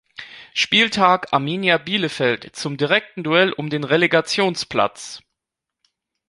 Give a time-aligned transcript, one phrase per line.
[0.55, 5.21] Spieltag Arminia Bielefeld zum direkten Duell um den Relegationsplatz.